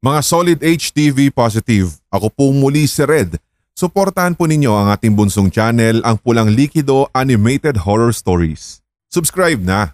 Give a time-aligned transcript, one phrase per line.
[0.00, 3.36] Mga solid HTV positive, ako po muli si Red.
[3.76, 8.80] Suportahan po ninyo ang ating bunsong channel, ang Pulang Likido Animated Horror Stories.
[9.12, 9.92] Subscribe na!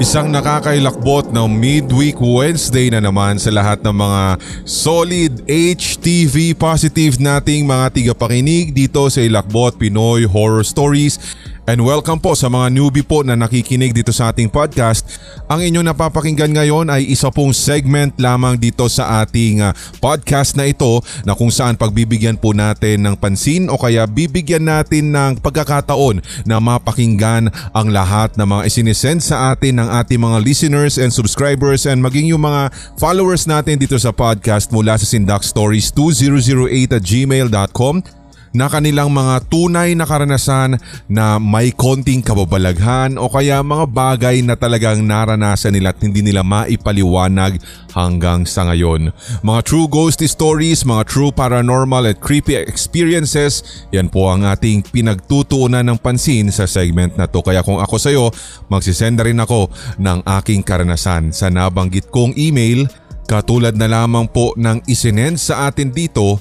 [0.00, 4.22] Isang nakakailakbot na midweek Wednesday na naman sa lahat ng mga
[4.64, 11.20] solid HTV positive nating mga tigapakinig dito sa Ilakbot Pinoy Horror Stories
[11.68, 15.04] And welcome po sa mga newbie po na nakikinig dito sa ating podcast.
[15.52, 20.64] Ang inyong napapakinggan ngayon ay isa pong segment lamang dito sa ating uh, podcast na
[20.64, 26.24] ito na kung saan pagbibigyan po natin ng pansin o kaya bibigyan natin ng pagkakataon
[26.48, 31.84] na mapakinggan ang lahat ng mga isinisend sa atin ng ating mga listeners and subscribers
[31.84, 37.04] and maging yung mga followers natin dito sa podcast mula sa Sindak Stories 2008 at
[37.04, 38.17] gmail.com
[38.52, 44.56] na kanilang mga tunay na karanasan na may konting kababalaghan o kaya mga bagay na
[44.56, 47.60] talagang naranasan nila at hindi nila maipaliwanag
[47.96, 49.10] hanggang sa ngayon.
[49.42, 55.82] Mga true ghost stories, mga true paranormal at creepy experiences, yan po ang ating pinagtutuunan
[55.84, 57.40] ng pansin sa segment na to.
[57.40, 58.30] Kaya kung ako sa iyo,
[58.70, 62.86] magsisenda rin ako ng aking karanasan sa nabanggit kong email
[63.28, 66.40] Katulad na lamang po ng isinend sa atin dito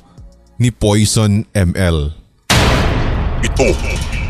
[0.58, 1.98] ni Poison ML.
[3.46, 3.70] Ito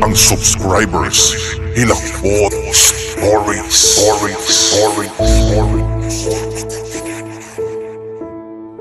[0.03, 1.31] ang subscribers
[1.71, 5.15] Hilakbot Stories Stories Stories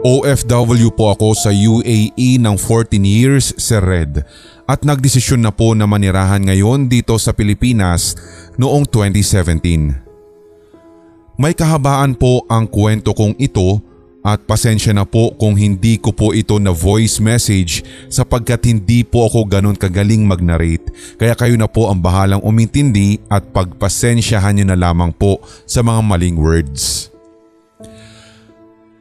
[0.07, 4.27] OFW po ako sa UAE ng 14 years sa Red
[4.67, 8.19] at nagdesisyon na po na manirahan ngayon dito sa Pilipinas
[8.59, 11.39] noong 2017.
[11.39, 13.79] May kahabaan po ang kwento kong ito
[14.27, 19.31] at pasensya na po kung hindi ko po ito na voice message sapagkat hindi po
[19.31, 24.75] ako ganun kagaling mag-narrate kaya kayo na po ang bahalang umintindi at pagpasensyahan nyo na
[24.75, 27.15] lamang po sa mga maling words.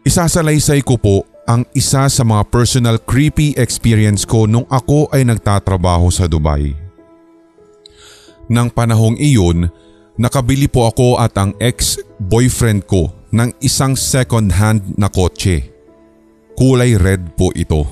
[0.06, 6.14] Isasalaysay ko po ang isa sa mga personal creepy experience ko nung ako ay nagtatrabaho
[6.14, 6.78] sa Dubai.
[8.46, 9.74] Nang panahong iyon,
[10.22, 15.68] nakabili po ako at ang ex-boyfriend ko ng isang second hand na kotse.
[16.56, 17.84] Kulay red po ito.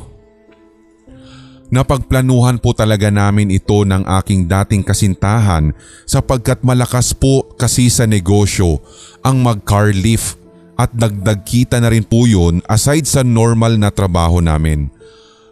[1.67, 5.75] Napagplanuhan po talaga namin ito ng aking dating kasintahan
[6.07, 8.79] sapagkat malakas po kasi sa negosyo
[9.19, 10.39] ang mag-car lift
[10.79, 14.87] at dagdag kita na rin po yun aside sa normal na trabaho namin.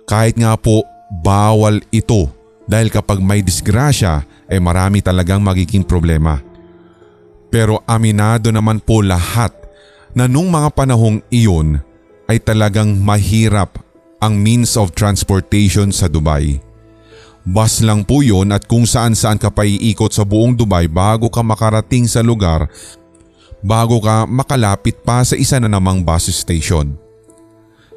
[0.07, 0.85] Kahit nga po
[1.25, 2.29] bawal ito
[2.69, 6.39] dahil kapag may disgrasya ay eh marami talagang magiging problema.
[7.51, 9.60] Pero aminado naman po lahat
[10.17, 11.79] na nung mga panahong iyon
[12.27, 13.79] ay talagang mahirap
[14.21, 16.61] ang means of transportation sa Dubai.
[17.41, 21.25] Bus lang po yun at kung saan saan ka pa iikot sa buong Dubai bago
[21.27, 22.69] ka makarating sa lugar
[23.61, 26.97] bago ka makalapit pa sa isa na namang bus station.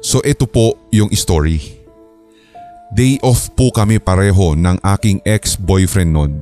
[0.01, 1.81] So ito po yung story.
[2.93, 6.33] Day off po kami pareho ng aking ex-boyfriend noon.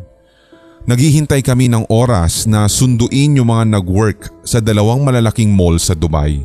[0.83, 6.43] Naghihintay kami ng oras na sunduin yung mga nag-work sa dalawang malalaking mall sa Dubai.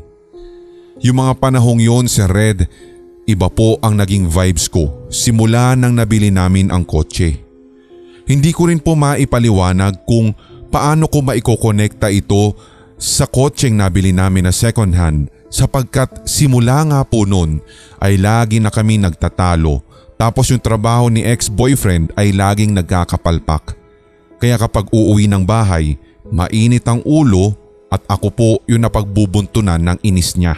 [1.02, 2.70] Yung mga panahong yon si Red,
[3.26, 7.34] iba po ang naging vibes ko simula nang nabili namin ang kotse.
[8.30, 10.30] Hindi ko rin po maipaliwanag kung
[10.70, 12.54] paano ko maikokonekta ito
[12.94, 17.58] sa kotseng nabili namin na second hand sapagkat simula nga po noon
[17.98, 19.82] ay lagi na kami nagtatalo
[20.14, 23.77] tapos yung trabaho ni ex-boyfriend ay laging nagkakapalpak.
[24.38, 25.98] Kaya kapag uuwi ng bahay,
[26.30, 27.54] mainit ang ulo
[27.90, 30.54] at ako po yung napagbubuntunan ng inis niya.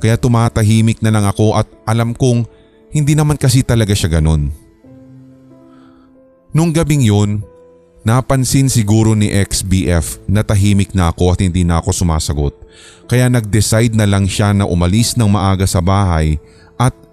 [0.00, 2.48] Kaya tumatahimik na lang ako at alam kong
[2.90, 4.50] hindi naman kasi talaga siya ganun.
[6.50, 7.46] Nung gabing yun,
[8.02, 12.54] napansin siguro ni ex-BF na tahimik na ako at hindi na ako sumasagot.
[13.06, 16.40] Kaya nag-decide na lang siya na umalis ng maaga sa bahay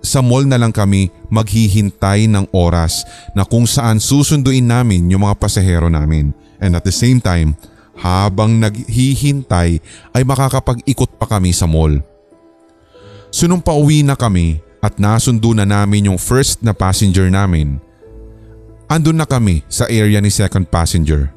[0.01, 3.03] sa mall na lang kami maghihintay ng oras
[3.33, 6.31] na kung saan susunduin namin yung mga pasahero namin.
[6.57, 7.57] And at the same time,
[7.97, 9.81] habang naghihintay
[10.13, 11.97] ay makakapag-ikot pa kami sa mall.
[13.33, 17.81] So nung pauwi na kami at nasundo na namin yung first na passenger namin,
[18.87, 21.33] andun na kami sa area ni second passenger.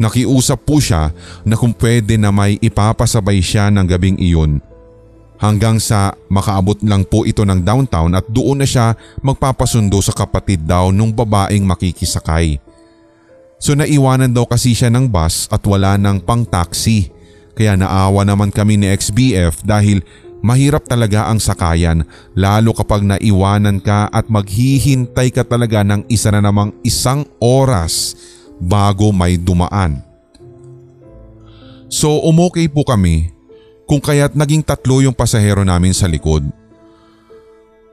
[0.00, 1.12] Nakiusap po siya
[1.44, 4.58] na kung pwede na may ipapasabay siya ng gabing iyon
[5.42, 8.94] hanggang sa makaabot lang po ito ng downtown at doon na siya
[9.26, 12.62] magpapasundo sa kapatid daw nung babaeng makikisakay.
[13.58, 17.10] So naiwanan daw kasi siya ng bus at wala ng pang taxi
[17.58, 20.06] kaya naawa naman kami ni XBF dahil
[20.42, 22.06] mahirap talaga ang sakayan
[22.38, 28.14] lalo kapag naiwanan ka at maghihintay ka talaga ng isa na namang isang oras
[28.62, 30.02] bago may dumaan.
[31.90, 33.41] So umokay po kami
[33.92, 36.48] kung kaya't naging tatlo yung pasahero namin sa likod.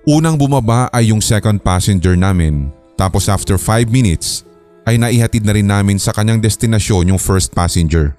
[0.07, 4.48] Unang bumaba ay yung second passenger namin tapos after 5 minutes
[4.88, 8.16] ay naihatid na rin namin sa kanyang destinasyon yung first passenger.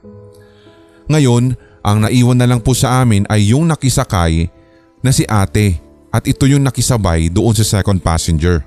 [1.09, 4.53] Ngayon, ang naiwan na lang po sa amin ay yung nakisakay
[5.00, 5.81] na si ate
[6.12, 8.61] at ito yung nakisabay doon sa second passenger.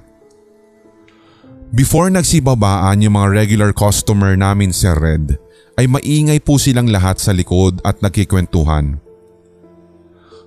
[1.70, 5.38] Before nagsibabaan yung mga regular customer namin Sir Red,
[5.78, 9.03] ay maingay po silang lahat sa likod at nagkikwentuhan.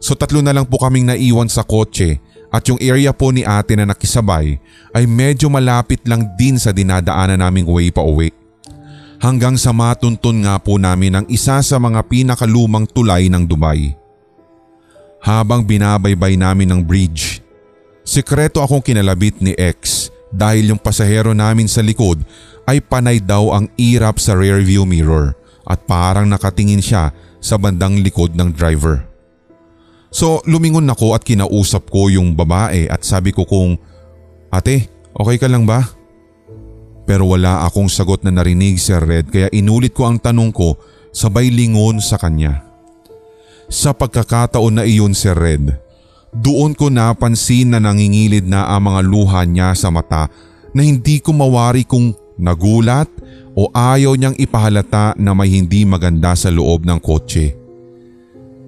[0.06, 2.22] So tatlo na lang po kaming naiwan sa kotse
[2.54, 4.54] at yung area po ni ate na nakisabay
[4.94, 8.30] ay medyo malapit lang din sa dinadaanan naming way pa uwi.
[9.18, 13.98] Hanggang sa matuntun nga po namin ang isa sa mga pinakalumang tulay ng Dubai.
[15.26, 17.42] Habang binabaybay namin ng bridge,
[18.06, 22.22] sekreto akong kinalabit ni X dahil yung pasahero namin sa likod
[22.70, 25.34] ay panay daw ang irap sa rearview mirror
[25.66, 27.10] at parang nakatingin siya
[27.42, 29.05] sa bandang likod ng driver.
[30.10, 33.76] So lumingon ako at kinausap ko yung babae at sabi ko kung,
[34.50, 35.84] Ate, okay ka lang ba?
[37.06, 40.74] Pero wala akong sagot na narinig Sir Red kaya inulit ko ang tanong ko
[41.14, 42.66] sabay lingon sa kanya.
[43.66, 45.74] Sa pagkakataon na iyon Sir Red,
[46.30, 50.28] doon ko napansin na nangingilid na ang mga luha niya sa mata
[50.76, 53.08] na hindi ko mawari kung nagulat
[53.56, 57.65] o ayaw niyang ipahalata na may hindi maganda sa loob ng kotse.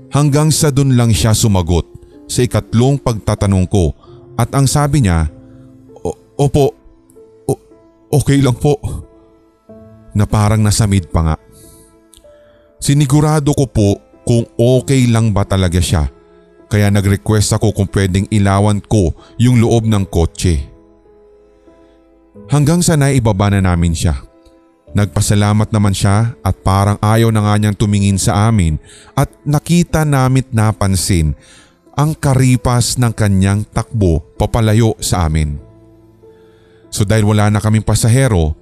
[0.08, 1.84] Hanggang sa dun lang siya sumagot
[2.28, 3.92] sa ikatlong pagtatanong ko
[4.40, 5.28] at ang sabi niya,
[6.38, 6.70] Opo,
[8.14, 8.78] okay lang po.
[10.14, 11.36] Na parang nasamid pa nga.
[12.78, 16.06] Sinigurado ko po kung okay lang ba talaga siya
[16.68, 20.68] kaya nag-request ako kung pwedeng ilawan ko yung loob ng kotse.
[22.52, 24.27] Hanggang sa naibaba na namin siya.
[24.96, 28.80] Nagpasalamat naman siya at parang ayaw na nga niyang tumingin sa amin
[29.12, 31.36] at nakita namit napansin
[31.92, 35.58] ang karipas ng kanyang takbo papalayo sa amin.
[36.88, 38.56] So dahil wala na kaming pasahero,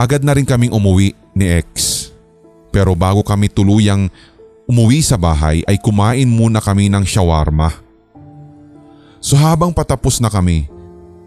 [0.00, 2.08] agad na rin kaming umuwi ni X.
[2.72, 4.08] Pero bago kami tuluyang
[4.64, 7.68] umuwi sa bahay ay kumain muna kami ng shawarma.
[9.20, 10.68] So habang patapos na kami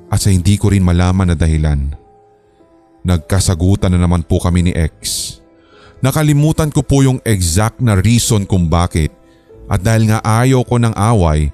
[0.10, 1.94] at sa hindi ko rin malaman na dahilan,
[3.06, 5.34] nagkasagutan na naman po kami ni X.
[6.02, 9.10] Nakalimutan ko po yung exact na reason kung bakit
[9.68, 11.50] at dahil nga ayaw ko ng away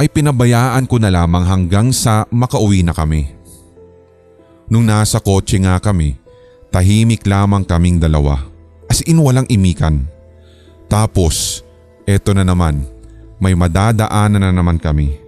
[0.00, 3.36] ay pinabayaan ko na lamang hanggang sa makauwi na kami.
[4.70, 6.16] Nung nasa kotse nga kami,
[6.72, 8.40] tahimik lamang kaming dalawa.
[8.86, 10.06] As in walang imikan.
[10.86, 11.66] Tapos,
[12.06, 12.82] eto na naman,
[13.42, 15.18] may madadaanan na naman kami.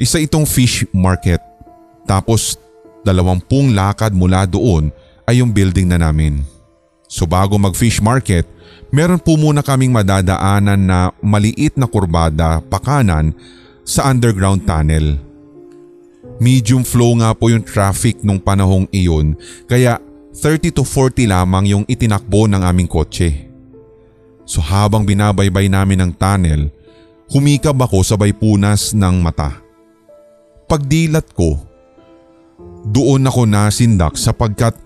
[0.00, 1.38] Isa itong fish market.
[2.08, 2.58] Tapos
[3.04, 4.88] dalawampung lakad mula doon
[5.28, 6.40] ay yung building na namin.
[7.06, 8.48] So bago mag fish market,
[8.90, 13.36] meron po muna kaming madadaanan na maliit na kurbada pakanan
[13.84, 15.20] sa underground tunnel.
[16.42, 19.38] Medium flow nga po yung traffic nung panahong iyon
[19.70, 20.02] kaya
[20.34, 23.30] 30 to 40 lamang yung itinakbo ng aming kotse.
[24.42, 26.68] So habang binabaybay namin ang tunnel,
[27.30, 29.62] humikab ako sabay punas ng mata.
[30.66, 31.62] Pagdilat ko,
[32.84, 34.76] doon ako nasindak sapagkat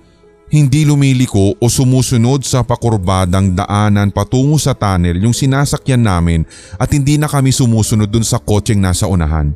[0.49, 6.41] hindi lumiliko o sumusunod sa pakurbadang daanan patungo sa tunnel yung sinasakyan namin
[6.81, 9.53] at hindi na kami sumusunod dun sa kotseng nasa unahan.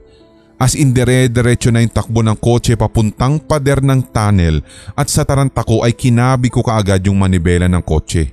[0.60, 4.62] As in dire-diretso na yung takbo ng kotse papuntang pader ng tunnel
[4.94, 8.30] at sa taranta ko ay kinabi ko kaagad yung manibela ng kotse.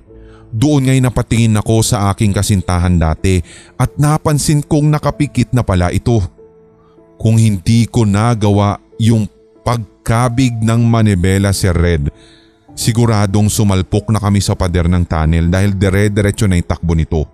[0.49, 3.41] Doon ngay napatingin ako sa aking kasintahan dati
[3.77, 6.21] at napansin kong nakapikit na pala ito.
[7.17, 9.25] Kung hindi ko nagawa yung
[9.69, 12.09] pagkabig ng manibela si Red,
[12.73, 17.29] siguradong sumalpok na kami sa pader ng tunnel dahil dire-diretso na yung takbo nito.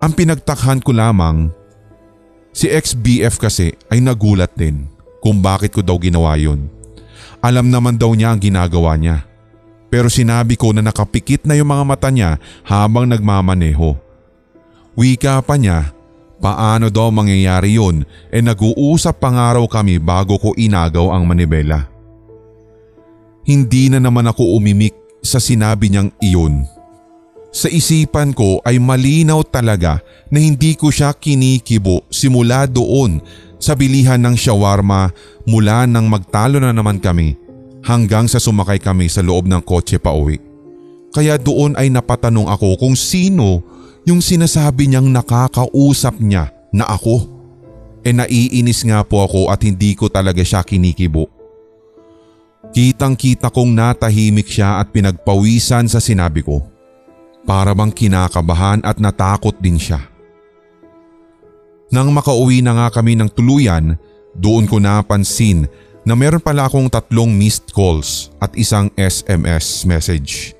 [0.00, 1.52] Ang pinagtakhan ko lamang,
[2.56, 4.88] si XBF kasi ay nagulat din
[5.20, 6.72] kung bakit ko daw ginawa yun.
[7.44, 9.28] Alam naman daw niya ang ginagawa niya.
[9.92, 13.92] Pero sinabi ko na nakapikit na yung mga mata niya habang nagmamaneho.
[14.96, 15.92] Wika pa niya
[16.42, 21.86] Paano daw mangyayari yun e nag-uusap pa nga raw kami bago ko inagaw ang manibela.
[23.46, 26.66] Hindi na naman ako umimik sa sinabi niyang iyon.
[27.54, 30.02] Sa isipan ko ay malinaw talaga
[30.34, 33.22] na hindi ko siya kinikibo simula doon
[33.62, 35.14] sa bilihan ng shawarma
[35.46, 37.38] mula nang magtalo na naman kami
[37.86, 40.42] hanggang sa sumakay kami sa loob ng kotse pa uwi.
[41.12, 43.62] Kaya doon ay napatanong ako kung sino
[44.02, 47.30] yung sinasabi niyang nakakausap niya na ako.
[48.02, 51.30] E naiinis nga po ako at hindi ko talaga siya kinikibo.
[52.74, 56.66] Kitang kita kong natahimik siya at pinagpawisan sa sinabi ko.
[57.46, 60.02] Para bang kinakabahan at natakot din siya.
[61.92, 63.98] Nang makauwi na nga kami ng tuluyan,
[64.32, 65.68] doon ko napansin
[66.02, 70.56] na meron pala akong tatlong missed calls at isang SMS message.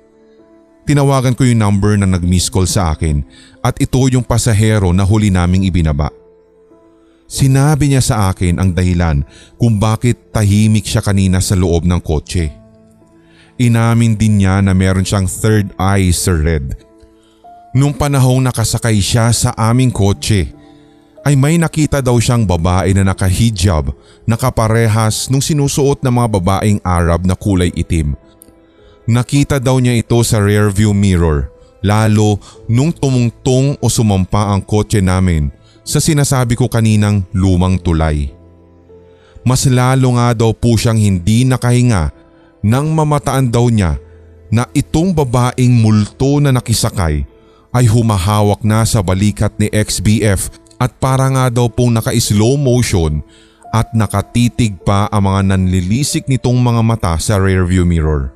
[0.82, 3.22] Tinawagan ko yung number na nag-miss call sa akin
[3.62, 6.10] at ito yung pasahero na huli naming ibinaba.
[7.30, 9.22] Sinabi niya sa akin ang dahilan
[9.56, 12.50] kung bakit tahimik siya kanina sa loob ng kotse.
[13.62, 16.74] Inamin din niya na meron siyang third eye Sir Red.
[17.72, 20.50] Nung panahong nakasakay siya sa aming kotse
[21.22, 23.94] ay may nakita daw siyang babae na nakahijab
[24.26, 28.18] na kaparehas nung sinusuot ng mga babaeng Arab na kulay itim.
[29.10, 31.50] Nakita daw niya ito sa rearview mirror
[31.82, 32.38] lalo
[32.70, 35.50] nung tumungtong o sumampa ang kotse namin
[35.82, 38.30] sa sinasabi ko kaninang lumang tulay.
[39.42, 42.14] Mas lalo nga daw po siyang hindi nakahinga
[42.62, 43.98] nang mamataan daw niya
[44.54, 47.26] na itong babaeng multo na nakisakay
[47.74, 53.18] ay humahawak na sa balikat ni XBF at para nga daw pong naka-slow motion
[53.74, 58.30] at nakatitig pa ang mga nanlilisik nitong mga mata sa rearview mirror.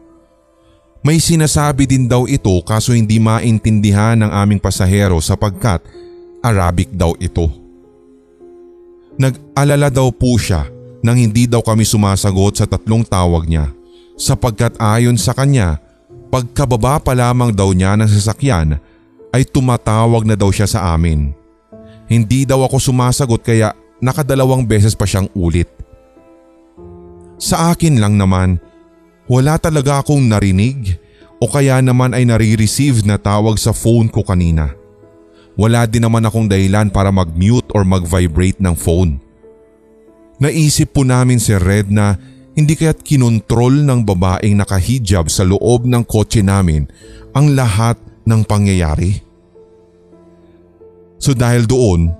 [1.04, 5.84] May sinasabi din daw ito kaso hindi maintindihan ng aming pasahero sapagkat
[6.40, 7.48] Arabic daw ito.
[9.16, 10.68] Nag-alala daw po siya
[11.00, 13.72] nang hindi daw kami sumasagot sa tatlong tawag niya
[14.16, 15.80] sapagkat ayon sa kanya
[16.32, 18.76] pagkababa pa lamang daw niya ng sasakyan
[19.32, 21.32] ay tumatawag na daw siya sa amin.
[22.06, 25.68] Hindi daw ako sumasagot kaya nakadalawang beses pa siyang ulit.
[27.36, 28.56] Sa akin lang naman,
[29.26, 30.98] wala talaga akong narinig
[31.42, 34.72] o kaya naman ay nare-receive na tawag sa phone ko kanina.
[35.56, 39.18] Wala din naman akong dahilan para mag-mute or mag-vibrate ng phone.
[40.36, 42.20] Naisip po namin si Red na
[42.56, 46.88] hindi kaya't kinontrol ng babaeng nakahijab sa loob ng kotse namin
[47.36, 49.20] ang lahat ng pangyayari.
[51.16, 52.12] So dahil doon,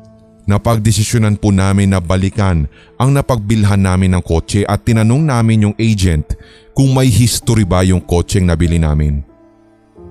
[0.47, 6.39] napagdesisyonan po namin na balikan ang napagbilhan namin ng kotse at tinanong namin yung agent
[6.73, 9.21] kung may history ba yung kotseng nabili namin.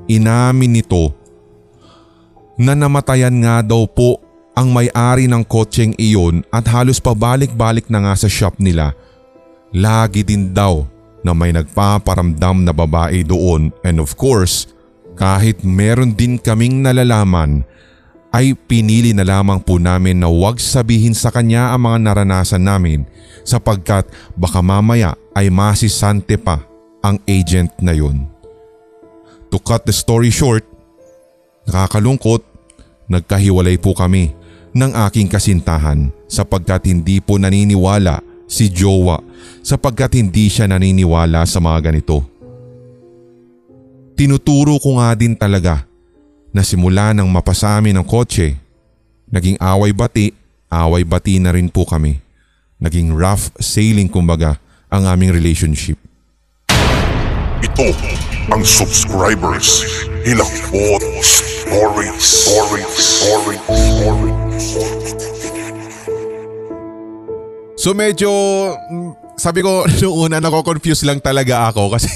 [0.05, 1.15] Inamin nito
[2.59, 4.21] na namatayan nga daw po
[4.55, 8.95] ang may-ari ng kotseng iyon at halos pabalik-balik na nga sa shop nila.
[9.75, 10.87] Lagi din daw
[11.25, 14.71] na may nagpaparamdam na babae doon and of course
[15.19, 17.67] kahit meron din kaming nalalaman
[18.35, 23.07] ay pinili na lamang po namin na huwag sabihin sa kanya ang mga naranasan namin
[23.47, 24.03] sapagkat
[24.35, 26.59] baka mamaya ay masisante pa
[26.99, 28.27] ang agent na yun.
[29.47, 30.67] To cut the story short,
[31.63, 32.43] nakakalungkot,
[33.07, 34.35] nagkahiwalay po kami
[34.75, 38.19] ng aking kasintahan sapagkat hindi po naniniwala
[38.51, 39.15] si Jowa
[39.63, 42.19] sapagkat hindi siya naniniwala sa mga ganito.
[44.19, 45.87] Tinuturo ko nga din talaga
[46.55, 48.55] na simula nang mapasami ng kotse,
[49.27, 50.31] naging away-bati,
[50.71, 52.23] away-bati na rin po kami.
[52.79, 54.55] Naging rough sailing kumbaga
[54.87, 55.99] ang aming relationship.
[57.59, 57.91] Ito
[58.55, 59.83] ang subscribers
[60.23, 65.14] Hilakbot Stories Stories Stories Stories
[67.85, 68.33] So medyo
[69.37, 72.09] sabi ko noong una nako-confuse lang talaga ako kasi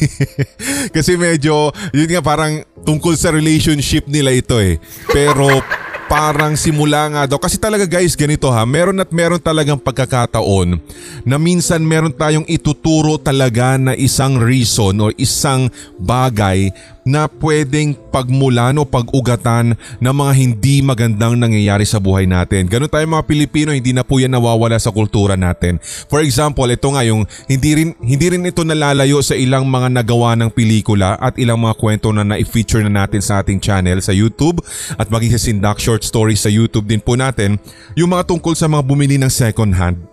[0.90, 4.82] kasi medyo yun nga parang tungkol sa relationship nila ito eh.
[5.14, 5.62] Pero
[6.10, 7.38] parang simula nga daw.
[7.38, 10.82] Kasi talaga guys, ganito ha, meron at meron talagang pagkakataon
[11.22, 15.70] na minsan meron tayong ituturo talaga na isang reason o isang
[16.02, 16.74] bagay
[17.10, 22.70] na pwedeng pagmulan o pag-ugatan ng mga hindi magandang nangyayari sa buhay natin.
[22.70, 25.82] Ganun tayo mga Pilipino, hindi na po yan nawawala sa kultura natin.
[25.82, 30.38] For example, ito nga yung hindi rin, hindi rin ito nalalayo sa ilang mga nagawa
[30.38, 34.62] ng pelikula at ilang mga kwento na na-feature na natin sa ating channel sa YouTube
[34.94, 37.58] at maging sa Sindak Short Stories sa YouTube din po natin
[37.98, 40.09] yung mga tungkol sa mga bumili ng second hand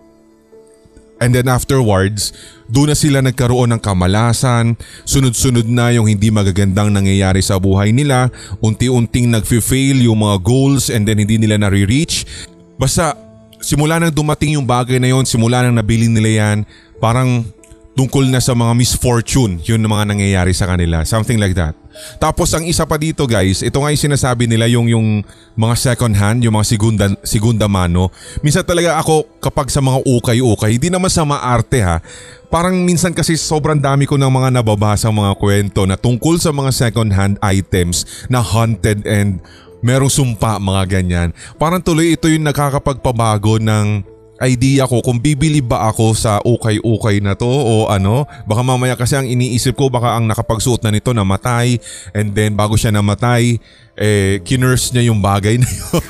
[1.16, 2.36] And then afterwards,
[2.68, 4.76] doon na sila nagkaroon ng kamalasan,
[5.08, 8.28] sunod-sunod na yung hindi magagandang nangyayari sa buhay nila,
[8.60, 12.28] unti-unting nag-fail yung mga goals and then hindi nila nare-reach.
[12.76, 13.16] Basta
[13.64, 16.58] simula nang dumating yung bagay na yon, simula nang nabili nila yan,
[17.00, 17.48] parang
[17.96, 21.00] tungkol na sa mga misfortune yun mga nangyayari sa kanila.
[21.08, 21.72] Something like that.
[22.18, 25.06] Tapos ang isa pa dito guys, ito nga yung sinasabi nila yung, yung
[25.54, 28.12] mga second hand, yung mga segunda, segunda mano.
[28.40, 31.98] Minsan talaga ako kapag sa mga ukay-ukay, hindi naman sa maarte ha.
[32.46, 36.70] Parang minsan kasi sobrang dami ko ng mga nababasang mga kwento na tungkol sa mga
[36.70, 39.42] second hand items na haunted and
[39.84, 41.28] merong sumpa mga ganyan.
[41.58, 47.32] Parang tuloy ito yung nakakapagpabago ng idea ko kung bibili ba ako sa ukay-ukay na
[47.38, 48.28] to o ano.
[48.44, 51.80] Baka mamaya kasi ang iniisip ko baka ang nakapagsuot na nito namatay
[52.12, 53.56] and then bago siya namatay,
[53.96, 56.02] eh, kinurse niya yung bagay na yun.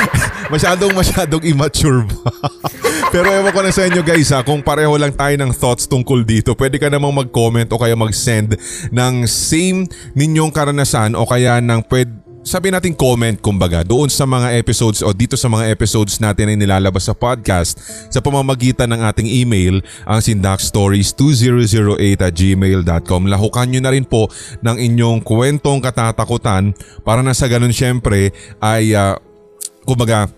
[0.54, 2.32] masyadong masyadong immature ba?
[3.14, 6.26] Pero ewan ko na sa inyo guys ha, kung pareho lang tayo ng thoughts tungkol
[6.26, 8.58] dito, pwede ka namang mag-comment o kaya mag-send
[8.90, 9.86] ng same
[10.18, 15.16] ninyong karanasan o kaya ng pwede sabi natin comment kumbaga doon sa mga episodes o
[15.16, 17.80] dito sa mga episodes natin ay nilalabas sa podcast
[18.12, 23.32] sa pamamagitan ng ating email ang sindakstories2008 at gmail.com.
[23.32, 24.28] Lahukan nyo na rin po
[24.60, 29.16] ng inyong kwentong katatakutan para na sa ganun syempre ay uh,
[29.88, 30.28] kumbaga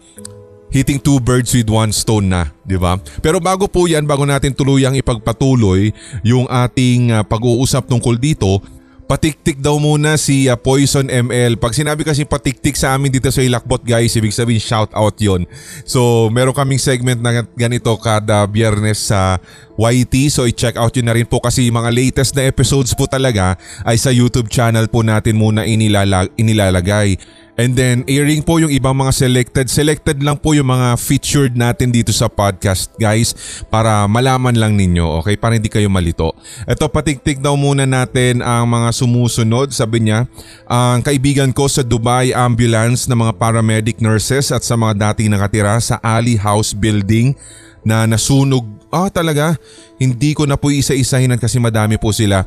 [0.70, 2.98] hitting two birds with one stone na, di ba?
[3.22, 5.90] Pero bago po yan, bago natin tuluyang ipagpatuloy
[6.22, 8.62] yung ating uh, pag-uusap tungkol dito,
[9.06, 11.54] Patiktik daw muna si uh, Poison ML.
[11.62, 15.46] Pag sinabi kasi patiktik sa amin dito sa Ilakbot guys, ibig sabihin shout out yon.
[15.86, 19.38] So meron kaming segment na ganito kada biyernes sa
[19.78, 20.10] YT.
[20.34, 23.54] So i-check out yun na rin po kasi mga latest na episodes po talaga
[23.86, 27.14] ay sa YouTube channel po natin muna inilalag- inilalagay.
[27.56, 29.72] And then airing po yung ibang mga selected.
[29.72, 33.32] Selected lang po yung mga featured natin dito sa podcast guys
[33.72, 36.36] para malaman lang ninyo okay para hindi kayo malito.
[36.68, 40.28] Ito patiktik daw muna natin ang mga sumusunod sabi niya
[40.68, 45.80] ang kaibigan ko sa Dubai Ambulance na mga paramedic nurses at sa mga dating nakatira
[45.80, 47.32] sa Ali House Building
[47.80, 48.68] na nasunog.
[48.92, 49.56] Ah talaga
[49.96, 52.44] hindi ko na po isa-isahin kasi madami po sila.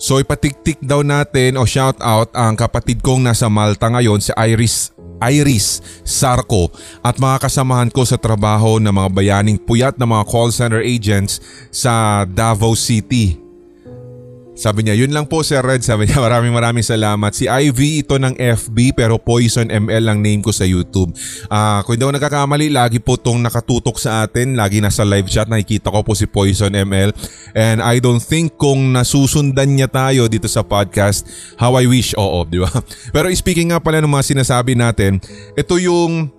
[0.00, 4.90] So ipatiktik daw natin o shout out ang kapatid kong nasa Malta ngayon si Iris
[5.22, 6.68] Iris Sarko
[7.00, 11.38] at mga kasamahan ko sa trabaho ng mga bayaning puyat na mga call center agents
[11.70, 13.43] sa Davao City.
[14.54, 15.82] Sabi niya, yun lang po Sir Red.
[15.82, 17.34] Sabi niya, maraming maraming salamat.
[17.34, 21.10] Si Ivy ito ng FB pero Poison ML ang name ko sa YouTube.
[21.50, 24.54] Uh, kung hindi ako nagkakamali, lagi po itong nakatutok sa atin.
[24.54, 27.10] Lagi nasa live chat, nakikita ko po si Poison ML.
[27.58, 31.26] And I don't think kung nasusundan niya tayo dito sa podcast,
[31.58, 32.70] how I wish, oo, di ba?
[33.14, 35.18] Pero speaking nga pala ng mga sinasabi natin,
[35.58, 36.30] ito yung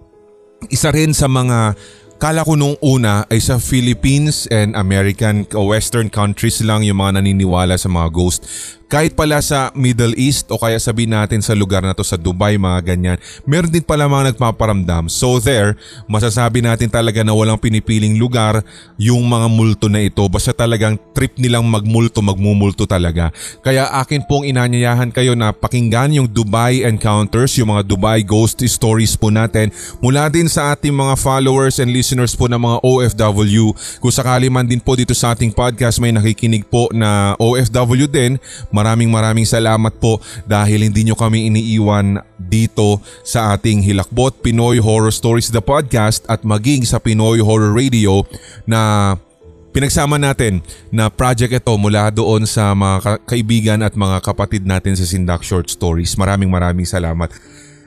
[0.72, 1.76] isa rin sa mga
[2.16, 7.20] Kala ko nung una ay sa Philippines and American o Western countries lang yung mga
[7.20, 8.48] naniniwala sa mga ghost.
[8.86, 12.54] Kahit pala sa Middle East o kaya sabihin natin sa lugar na to sa Dubai
[12.54, 15.10] mga ganyan, meron din pala mga nagpaparamdam.
[15.10, 15.74] So there,
[16.06, 18.62] masasabi natin talaga na walang pinipiling lugar
[19.02, 20.22] yung mga multo na ito.
[20.30, 23.34] Basta talagang trip nilang magmulto, magmumulto talaga.
[23.66, 29.18] Kaya akin pong inanyayahan kayo na pakinggan yung Dubai Encounters, yung mga Dubai Ghost Stories
[29.18, 33.74] po natin mula din sa ating mga followers and listeners po ng mga OFW.
[33.98, 38.38] Kung sakali man din po dito sa ating podcast may nakikinig po na OFW din,
[38.76, 45.16] Maraming maraming salamat po dahil hindi nyo kami iniiwan dito sa ating Hilakbot Pinoy Horror
[45.16, 48.28] Stories the podcast at maging sa Pinoy Horror Radio
[48.68, 49.16] na
[49.72, 50.60] pinagsama natin
[50.92, 55.72] na project ito mula doon sa mga kaibigan at mga kapatid natin sa Sindak Short
[55.72, 56.20] Stories.
[56.20, 57.32] Maraming maraming salamat.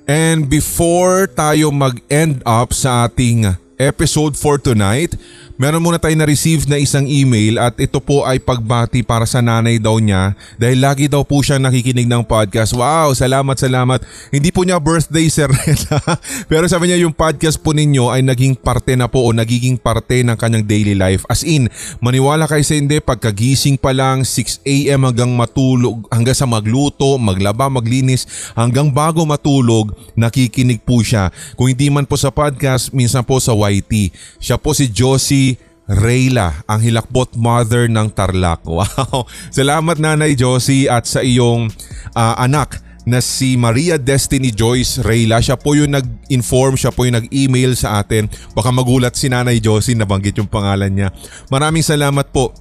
[0.09, 5.17] And before tayo mag-end up sa ating episode for tonight,
[5.59, 9.83] Meron muna tayo na-receive na isang email at ito po ay pagbati para sa nanay
[9.83, 12.71] daw niya dahil lagi daw po siya nakikinig ng podcast.
[12.79, 14.07] Wow, salamat, salamat.
[14.31, 15.99] Hindi po niya birthday, Sir Rela.
[16.51, 20.23] Pero sabi niya yung podcast po ninyo ay naging parte na po o nagiging parte
[20.23, 21.27] ng kanyang daily life.
[21.27, 21.67] As in,
[21.99, 28.55] maniwala kayo sa hindi, pagkagising pa lang 6am hanggang matulog, hanggang sa magluto, maglaba, maglinis,
[28.55, 31.35] hanggang bago matulog, nakikinig po siya.
[31.59, 34.15] Kung hindi man po sa podcast, minsan po sa YT.
[34.39, 35.48] Siya po si Josie
[35.89, 38.61] Rayla, ang hilakbot mother ng Tarlac.
[38.69, 39.25] Wow!
[39.49, 41.73] Salamat Nanay Josie at sa iyong
[42.13, 45.41] uh, anak na si Maria Destiny Joyce Rayla.
[45.41, 48.29] Siya po yung nag-inform, siya po yung nag-email sa atin.
[48.53, 51.09] Baka magulat si Nanay Josie, nabanggit yung pangalan niya.
[51.49, 52.53] Maraming salamat po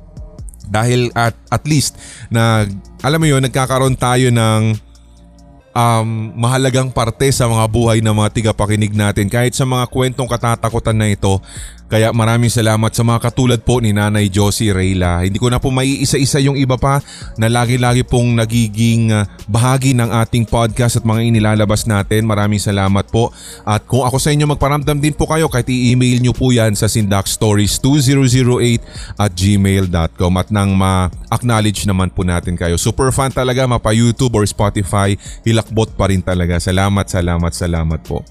[0.68, 2.00] dahil at, at least
[2.32, 2.64] na
[3.04, 4.87] alam mo yun, nagkakaroon tayo ng
[5.78, 10.98] um, mahalagang parte sa mga buhay ng mga tigapakinig natin kahit sa mga kwentong katatakutan
[10.98, 11.38] na ito
[11.88, 15.24] kaya maraming salamat sa mga katulad po ni Nanay Josie Reyla.
[15.24, 17.00] Hindi ko na po maiisa-isa yung iba pa
[17.40, 22.28] na lagi-lagi pong nagiging ah, bahagi ng ating podcast at mga inilalabas natin.
[22.28, 23.32] Maraming salamat po.
[23.64, 26.92] At kung ako sa inyo magparamdam din po kayo kahit i-email nyo po yan sa
[26.92, 32.76] sindakstories2008 at gmail.com at nang ma-acknowledge naman po natin kayo.
[32.76, 35.16] Super fan talaga mapa YouTube or Spotify.
[35.68, 36.64] Hilakbot pa rin talaga.
[36.64, 38.24] Salamat, salamat, salamat po.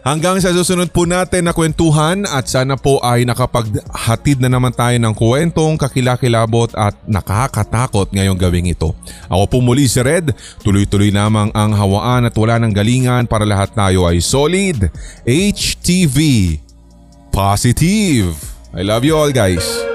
[0.00, 4.96] Hanggang sa susunod po natin na kwentuhan at sana po ay nakapaghatid na naman tayo
[4.96, 8.96] ng kwentong kakilakilabot at nakakatakot ngayong gawing ito.
[9.28, 10.32] Ako po muli si Red,
[10.64, 14.88] tuloy-tuloy namang ang hawaan at wala ng galingan para lahat tayo ay solid
[15.26, 16.16] HTV
[17.34, 18.32] positive.
[18.72, 19.89] I love you all guys.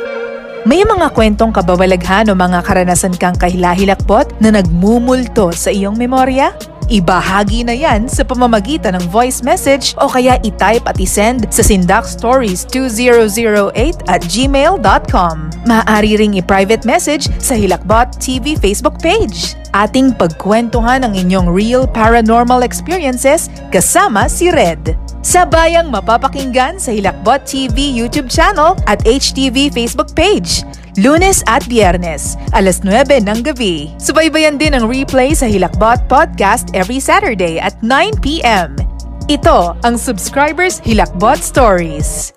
[0.65, 6.57] May mga kwentong kabawalaghan o mga karanasan kang kahilahilakbot na nagmumulto sa iyong memorya?
[6.89, 14.09] Ibahagi na yan sa pamamagitan ng voice message o kaya itype at isend sa sindakstories2008
[14.09, 15.35] at gmail.com.
[15.69, 19.53] Maaari ring i-private message sa Hilakbot TV Facebook page.
[19.75, 24.95] Ating pagkwentuhan ang inyong real paranormal experiences kasama si Red.
[25.19, 30.63] Sabayang mapapakinggan sa Hilakbot TV YouTube channel at HTV Facebook page.
[30.95, 33.91] Lunes at Biyernes, alas 9 ng gabi.
[33.99, 38.79] Subaybayan din ang replay sa Hilakbot Podcast every Saturday at 9pm.
[39.27, 42.31] Ito ang Subscribers Hilakbot Stories.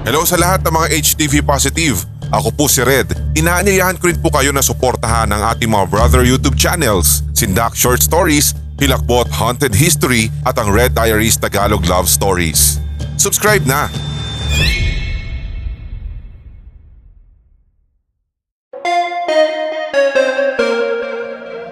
[0.00, 2.08] Hello sa lahat ng mga HTV Positive.
[2.32, 3.12] Ako po si Red.
[3.36, 8.00] Inaanyayahan ko rin po kayo na suportahan ang ating mga brother YouTube channels, Sindak Short
[8.00, 12.80] Stories, Hilakbot Haunted History at ang Red Diaries Tagalog Love Stories.
[13.20, 13.92] Subscribe na!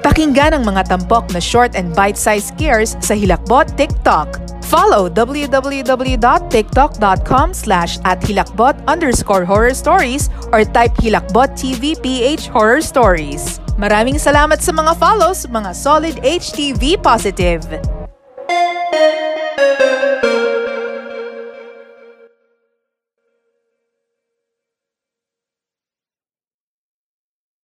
[0.04, 4.47] Pakinggan ang mga tampok na short and bite-sized scares sa Hilakbot TikTok.
[4.68, 13.64] Follow www.tiktok.com slash at hilakbot underscore horror stories or type Hilakbot TV PH Horror Stories.
[13.80, 17.64] Maraming salamat sa mga follows, mga solid HTV positive.